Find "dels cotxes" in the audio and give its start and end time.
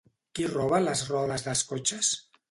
1.49-2.11